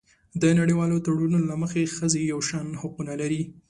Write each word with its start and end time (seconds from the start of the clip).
د 0.41 0.43
نړیوالو 0.59 0.97
تړونونو 1.05 1.45
له 1.51 1.55
مخې 1.61 1.91
ښځې 1.95 2.21
یو 2.31 2.39
شان 2.49 2.67
حقونه 2.81 3.13
لري. 3.21 3.41